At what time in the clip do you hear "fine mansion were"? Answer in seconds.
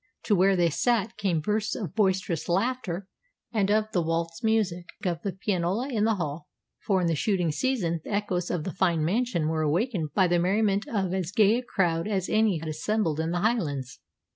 8.73-9.61